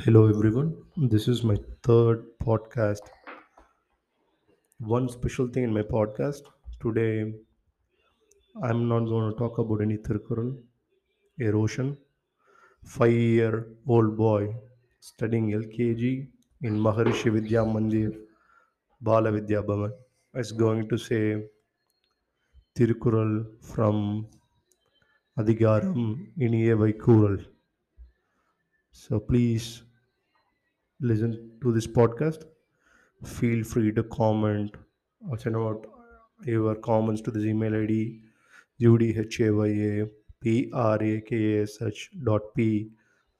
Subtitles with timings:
[0.00, 0.74] Hello, everyone.
[0.96, 3.02] This is my third podcast.
[4.80, 6.40] One special thing in my podcast
[6.80, 7.32] today,
[8.62, 10.56] I'm not going to talk about any Thirukural,
[11.38, 11.98] Roshan.
[12.84, 14.54] Five year old boy
[15.00, 16.26] studying LKG
[16.62, 18.16] in Maharishi Vidya Mandir,
[19.02, 19.92] Bala Vidya Bhavan,
[20.34, 21.44] is going to say
[22.74, 24.26] Thirukural from
[25.38, 27.44] Adigaram Iniye Vaikural.
[28.92, 29.82] So please
[31.00, 32.44] listen to this podcast.
[33.24, 34.76] Feel free to comment
[35.28, 35.86] or send out
[36.44, 38.20] your comments to this email id
[38.80, 40.08] udhaya
[42.24, 42.90] dot p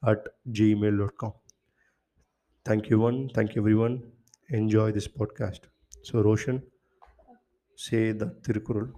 [0.07, 1.33] at gmail.com
[2.65, 3.29] thank you one.
[3.29, 4.03] Thank you everyone.
[4.49, 5.61] Enjoy this podcast.
[6.03, 6.61] So roshan
[7.75, 8.91] say the tirukural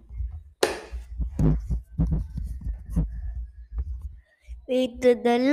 [4.66, 5.50] வீட்டுதல்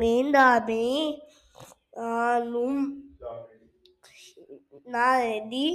[0.00, 0.84] வேண்டாமே.
[1.90, 2.80] நானும்
[4.92, 5.68] நாரதி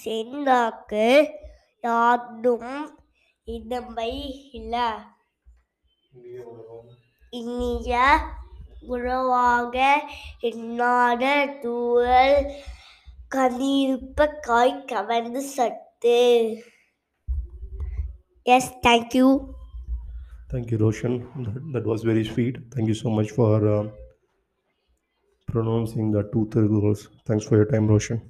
[0.00, 1.06] செந்தாக்கு
[1.86, 2.72] யாரும்
[3.44, 4.12] இடமை
[4.58, 4.88] இல்லை.
[7.30, 7.94] இனிய
[8.92, 9.76] உறவாக
[10.40, 11.24] எண்ணாத
[11.60, 12.38] தூரல்
[13.34, 16.22] கனியிருப்ப காய் கவர்ந்து சத்து.
[18.42, 19.28] Yes thank you
[20.56, 21.14] thank you roshan.
[21.44, 22.58] That, that was very sweet.
[22.74, 23.88] Thank you so much for uh,
[25.46, 28.20] pronouncing the two tirkurals thanks for your time roshan